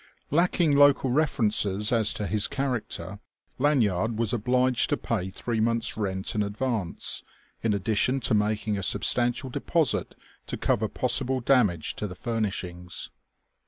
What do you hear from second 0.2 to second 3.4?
Lacking local references as to his character,